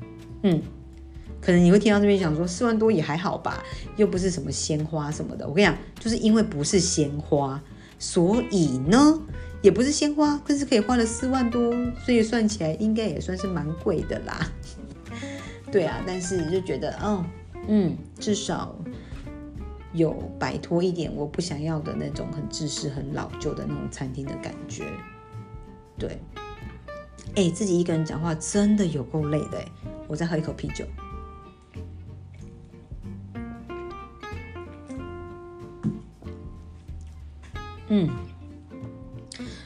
[0.45, 0.63] 嗯，
[1.41, 3.63] 可能你会听到这边想说四万多也还好吧，
[3.97, 5.47] 又不是什么鲜花什么的。
[5.49, 7.61] 我跟你讲，就是因为不是鲜花，
[7.99, 9.21] 所以呢
[9.63, 11.73] 也不是鲜花，可是可以花了四万多，
[12.05, 14.51] 所以算起来应该也算是蛮贵的啦。
[15.73, 17.25] 对啊，但是就觉得，嗯
[17.69, 18.77] 嗯，至少。
[19.93, 24.85] 有摆脱一点我不想要的那种很自私、很老旧的那种餐厅的感觉，
[25.99, 26.17] 对。
[27.35, 29.67] 哎，自己一个人讲话真的有够累的哎！
[30.07, 30.85] 我再喝一口啤酒。
[37.93, 38.09] 嗯，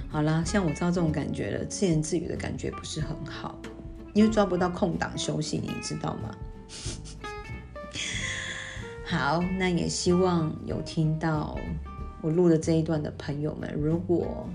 [0.09, 3.59] 好啦，像我知道这种感觉了，自言自语的感觉不是很好，
[4.15, 6.35] 因为抓不到空档休息，你知道吗？
[9.05, 11.59] 好，那也希望有听到
[12.23, 14.49] 我录的这一段的朋友们，如果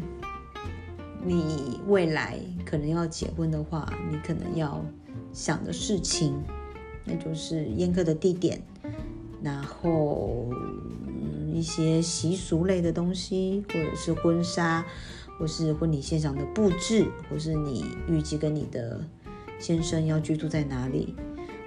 [1.23, 4.83] 你未来可能要结婚的话，你可能要
[5.31, 6.33] 想的事情，
[7.05, 8.59] 那就是宴客的地点，
[9.43, 10.47] 然后
[11.53, 14.85] 一些习俗类的东西，或者是婚纱，
[15.37, 19.03] 或是婚礼现场的布置，或是你预计跟你的
[19.59, 21.15] 先生要居住在哪里。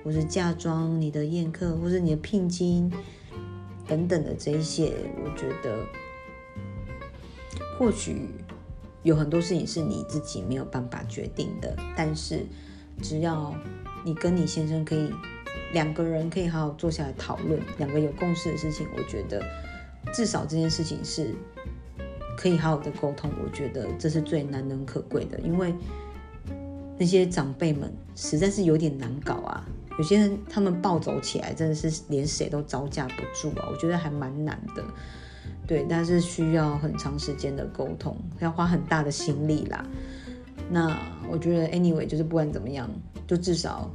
[0.04, 2.92] 或是嫁妆、你的宴客，或是你的聘金
[3.86, 4.92] 等等的这一些，
[5.24, 5.78] 我觉得
[7.78, 8.26] 或许
[9.04, 11.76] 有很多事情是你自己没有办法决定的。
[11.96, 12.44] 但是
[13.00, 13.54] 只要
[14.04, 15.08] 你跟你先生可以
[15.72, 19.42] 两个人可以好好坐下来讨论，两个有共识的事情，我觉得
[20.12, 21.34] 至少这件事情是
[22.36, 23.30] 可以好好的沟通。
[23.42, 25.74] 我觉得这是最难能可贵的，因为
[26.98, 29.66] 那些长辈们实在是有点难搞啊。
[29.98, 33.68] 有些人他们暴走起来，真的是连谁都招架不住啊！
[33.70, 34.82] 我觉得还蛮难的，
[35.66, 39.84] 对，但是需要很长时间的沟通，要花很大的心力啦。
[40.70, 40.98] 那
[41.30, 42.88] 我觉得，anyway，就是不管怎么样，
[43.26, 43.90] 就至少，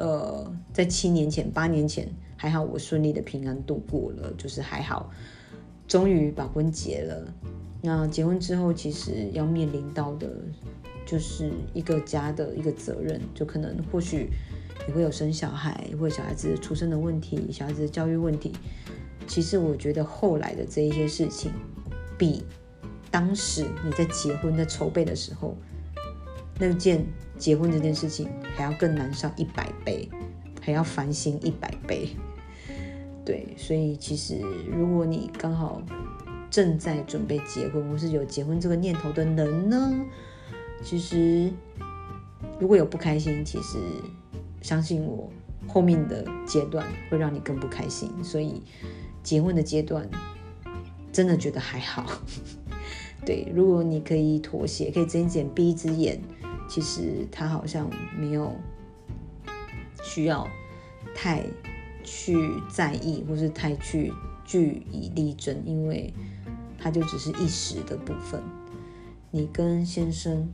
[0.00, 5.10] 呃，在七年前、八年前还好，我顺利的平安度过了，就是还好，
[5.86, 7.32] 终于把婚结了。
[7.82, 10.28] 那结婚之后，其实要面临到的，
[11.04, 14.30] 就是一个家的一个责任，就可能或许。
[14.86, 18.50] 你会有生小孩，会有小孩子出生的问题，小孩子的教育问题，
[19.26, 21.52] 其实我觉得后来的这一些事情，
[22.16, 22.42] 比
[23.10, 25.54] 当时你在结婚的筹备的时候，
[26.60, 27.02] 那件
[27.38, 30.06] 结婚这件事情还要更难上一百倍，
[30.60, 32.10] 还要烦心一百倍。
[33.24, 34.38] 对，所以其实
[34.70, 35.80] 如果你刚好
[36.50, 39.90] 正在准备结婚，或是有结婚这个念头的人呢，
[40.82, 41.50] 其实
[42.58, 43.78] 如果有不开心，其实
[44.60, 45.30] 相信我，
[45.66, 48.10] 后面的阶段会让你更不开心。
[48.22, 48.62] 所以
[49.22, 50.06] 结婚的阶段
[51.12, 52.04] 真的觉得还好。
[53.24, 56.20] 对，如果你可以妥协，可以睁一只眼闭一只眼，
[56.70, 58.56] 其实他好像没有
[60.02, 60.48] 需要
[61.14, 61.44] 太。
[62.02, 64.10] 去在意，或是太去
[64.42, 66.12] 据以力争，因为
[66.78, 68.42] 他就只是一时的部分。
[69.30, 70.48] 你跟先生，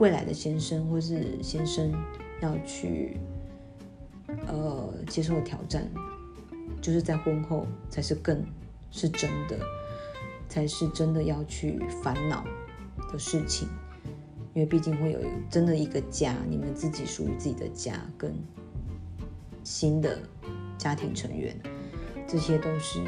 [0.00, 1.94] 未来的先生，或是先生
[2.42, 3.16] 要去
[4.48, 5.88] 呃接受挑战，
[6.82, 8.44] 就是在婚后才是更
[8.90, 9.56] 是真的，
[10.48, 12.44] 才是真的要去烦恼
[13.12, 13.68] 的事情。
[14.56, 18.34] 因为毕竟会有真的一个家，你们自己属于自己的家，跟
[19.62, 20.18] 新的。
[20.78, 21.58] 家庭成员，
[22.28, 23.02] 这些都是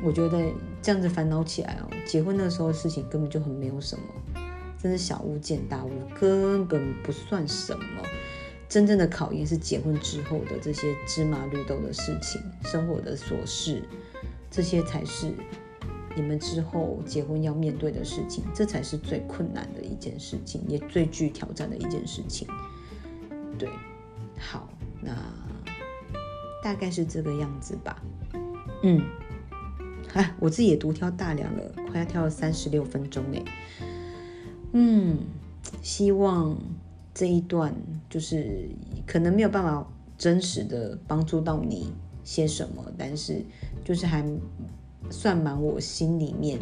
[0.00, 0.40] 我觉得
[0.80, 4.04] 这样子烦恼起来哦，结婚那时候事情根本就很没有什么，
[4.78, 8.02] 真是小巫见大巫，根本不算什么。
[8.68, 13.82] 真正的考验是结婚之后的这些芝麻绿豆的事情，生活的琐事，
[14.48, 15.34] 这些才是
[16.14, 22.46] 你们之后结婚要面对的事情，这才是最困难的一件事情，也最具挑战的一件事情。
[23.58, 23.68] 对，
[24.38, 24.68] 好，
[25.00, 25.12] 那。
[26.64, 28.00] 大概是这个样子吧，
[28.84, 29.02] 嗯，
[30.12, 33.42] 哎， 我自己也独挑大梁了，快要跳了三十六分钟哎，
[34.70, 35.18] 嗯，
[35.82, 36.56] 希望
[37.12, 37.74] 这一段
[38.08, 38.68] 就是
[39.04, 39.84] 可能没有办法
[40.16, 41.92] 真实的帮助到你
[42.22, 43.44] 些什么，但是
[43.84, 44.24] 就是还
[45.10, 46.58] 算满我心里面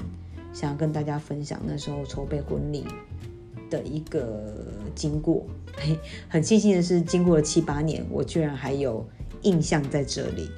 [0.52, 2.84] 想要跟大家分享那时候筹备婚礼
[3.68, 4.54] 的一个
[4.94, 9.06] 经过，嘿，很庆幸的是，经过了七八年，我居然还有。
[9.42, 10.50] 印象在这里，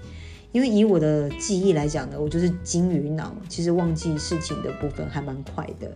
[0.51, 5.89] 因为以我的记忆来讲呢，我就是金鱼脑，其实忘记事情的部分还蛮快的。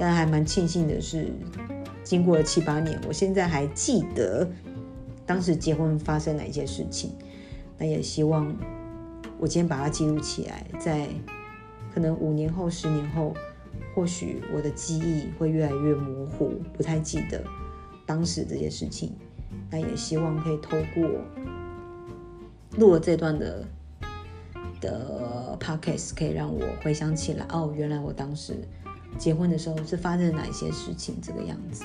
[0.00, 1.30] 但还蛮庆幸的是，
[2.02, 4.50] 经过了七八年，我现在还记得
[5.26, 7.10] 当时结婚发生哪些事情。
[7.76, 8.56] 那也希望
[9.42, 11.08] 我今天把它记录起来，在
[11.92, 13.34] 可能五年后、十年后，
[13.92, 17.42] 或许我的记忆会越来越模糊，不太记得
[18.06, 19.12] 当时这些事情。
[19.68, 21.10] 那也希望可以透过。
[22.78, 23.66] 录了这段的
[24.80, 28.56] 的 podcast 可以让我回想起来，哦，原来我当时
[29.18, 31.84] 结婚的时候是发生了哪一些事情，这个样子。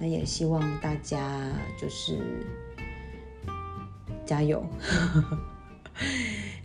[0.00, 1.48] 那也希望大家
[1.80, 2.18] 就是
[4.26, 4.66] 加油，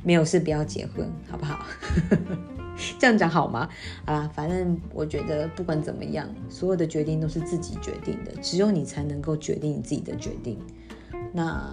[0.04, 1.66] 没有事不要结婚，好不好？
[2.98, 3.70] 这样讲好吗？
[4.06, 10.58] 好啦，反正我觉得不管怎么样，所有的决定都是自己决定的，只有你才能够决定你自己的决定。
[11.34, 11.72] 那。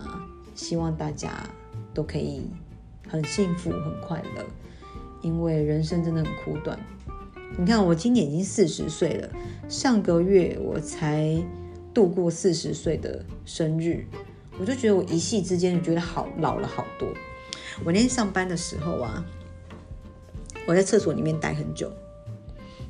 [0.54, 1.30] 希望大家
[1.94, 2.50] 都可以
[3.06, 4.44] 很幸福、很快乐，
[5.22, 6.76] 因为人生真的很苦短。
[7.56, 9.30] 你看，我今年已经四十岁了，
[9.68, 11.40] 上个月我才
[11.94, 14.04] 度过四十岁的生日，
[14.58, 17.06] 我就觉得我一夕之间就觉得好老了好多。
[17.84, 19.24] 我那天上班的时候啊，
[20.66, 21.90] 我在厕所里面待很久，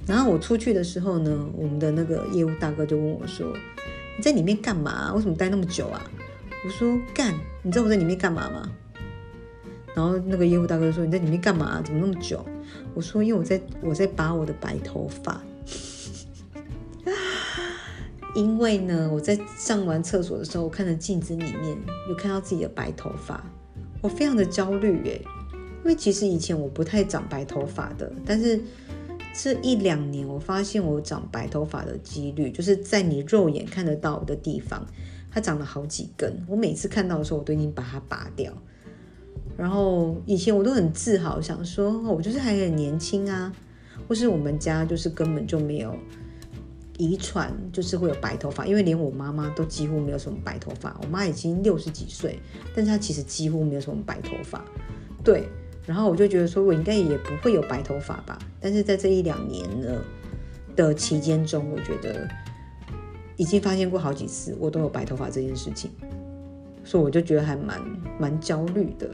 [0.07, 3.55] 然后我出去的时候呢，我们的那个业务大哥就问我说
[4.17, 5.13] ：“你在里面干嘛？
[5.15, 6.03] 为什么待那么久啊？”
[6.65, 7.33] 我说干，
[7.63, 8.69] 你知道我在里面干嘛吗？
[9.95, 11.81] 然后那个业务大哥说你在里面干嘛？
[11.83, 12.45] 怎么那么久？
[12.95, 15.41] 我说因为我在我在拔我的白头发，
[18.35, 21.79] 因为呢我在上完厕所的时候，我看着镜子里面
[22.09, 23.45] 有看到自己的白头发，
[24.01, 25.21] 我非常的焦虑诶，
[25.53, 28.61] 因为其实以前我不太长白头发的，但是
[29.35, 34.87] 这一两年我发现我长白头发的几率，就是在你肉眼看得到的地方。
[35.31, 38.51] 它长了好几根，我每次看到的时候，我都已经把它拔掉。
[39.59, 43.53] 然后以前我都很自豪，想说我就是还很年轻啊，
[44.09, 45.95] 或是我们家就是根本就没有
[46.99, 50.95] 遗传，就是会有白头发，因为连我妈妈都几乎没有什么白头发。
[51.03, 52.39] 我妈已经六十几岁，
[52.77, 54.63] 但是她其实几乎没有什么白头发。
[55.25, 55.49] 对，
[55.87, 58.39] 然后我就觉得说我应该也不会有白头发吧。
[58.61, 60.05] 但是在这一两年呢
[60.77, 62.29] 的期间中，我觉得。
[63.41, 65.93] 已经发现过好几次，我都有白头发这件事情，
[66.83, 67.81] 所以我就觉得还蛮
[68.19, 69.09] 蛮焦虑的。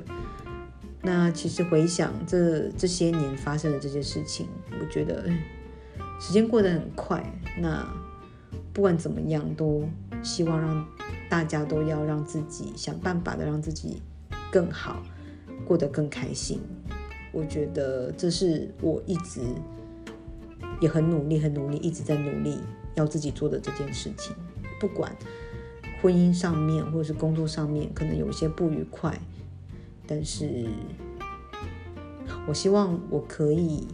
[1.02, 4.48] 那其实回想这这些年发生的这些事情，
[4.80, 5.28] 我觉得
[6.18, 7.22] 时间过得很快。
[7.58, 7.86] 那
[8.72, 9.88] 不管怎么样，都
[10.22, 10.86] 希望让
[11.28, 14.02] 大家都要让自己想办法的让自己
[14.50, 15.02] 更好，
[15.64, 16.60] 过得更开心。
[17.32, 19.40] 我觉得这是我一直
[20.80, 22.58] 也很努力、很努力，一直在努力
[22.94, 24.34] 要自己做的这件事情。
[24.80, 25.14] 不管
[26.02, 29.18] 婚姻上面或者是工作上面，可能有一些不愉快，
[30.06, 30.66] 但是
[32.46, 33.88] 我希望我可以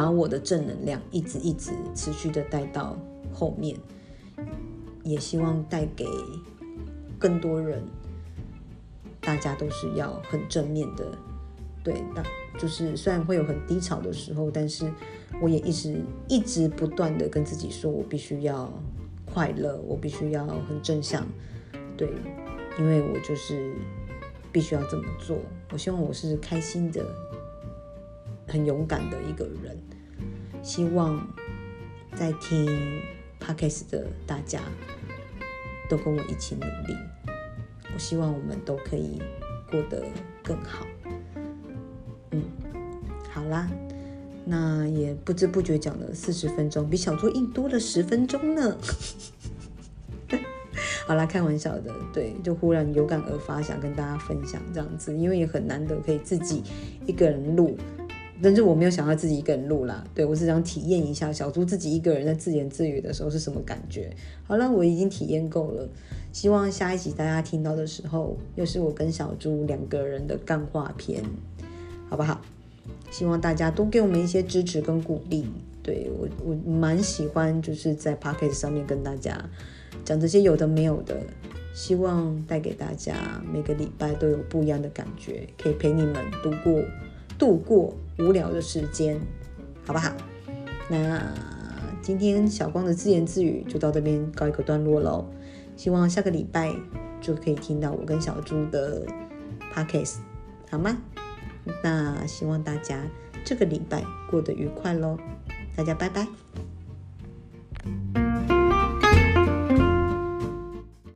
[0.00, 2.96] 把我的正能量一直一直持续的带到
[3.34, 3.76] 后面，
[5.04, 6.06] 也希望带给
[7.18, 7.82] 更多人。
[9.20, 11.04] 大家都是要很正面的，
[11.84, 12.22] 对，那
[12.58, 14.90] 就是虽然会有很低潮的时候，但是
[15.38, 18.72] 我也一直一直不断的跟自己说，我必须要
[19.26, 21.26] 快乐，我必须要很正向，
[21.98, 22.10] 对，
[22.78, 23.74] 因为我就是
[24.50, 25.36] 必须要这么做。
[25.70, 27.04] 我希望我是开心的、
[28.48, 29.78] 很勇敢的一个人。
[30.62, 31.26] 希望
[32.14, 32.66] 在听
[33.40, 34.60] podcast 的大家
[35.88, 36.96] 都跟我一起努力。
[37.92, 39.20] 我希望我们都可以
[39.70, 40.04] 过得
[40.42, 40.86] 更好。
[42.30, 42.42] 嗯，
[43.32, 43.68] 好啦，
[44.44, 48.76] 那也不知不觉讲了四十分钟，比小猪硬多了十分钟呢。
[51.06, 56.62] 好啦，开玩笑的，对，就忽然有感而发，想跟大家分享这样子，因为也很难得可以自己
[57.06, 57.76] 一个人录，
[58.42, 64.14] 但是我没有想要自己一个人录啦，对我是想体验一下小猪自己一个人在自言自语的时候是什么感觉。
[64.44, 65.88] 好了，我已经体验够了。
[66.32, 71.22] 希望下一集大家听到的时候，又是我跟小猪两个人的干话片，
[72.08, 72.40] 好不好？
[73.10, 75.46] 希望大家多给我们一些支持跟鼓励。
[75.82, 79.42] 对我，我蛮喜欢就是在 p o c k e t 上面跟大家
[80.04, 81.16] 讲这些有的没有的，
[81.74, 86.82] 希望带给大家每个礼拜都有不一样的感觉，可以陪你们度过
[87.38, 89.20] 度过无聊的时间，
[89.86, 90.12] 好不好？
[90.88, 91.20] 那
[92.02, 95.26] 今天小光的自言自语就到这边告一个段落喽。
[95.76, 96.74] 希望下个礼拜
[97.20, 99.06] 就可以听到我跟小猪的
[99.72, 100.16] podcast，
[100.70, 100.98] 好吗？
[101.82, 103.02] 那希望大家
[103.44, 105.18] 这个礼拜过得愉快喽，
[105.76, 106.26] 大家拜拜。